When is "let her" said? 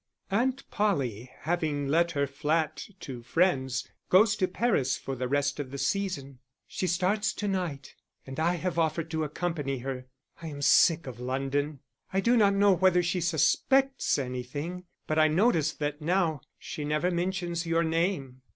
1.87-2.25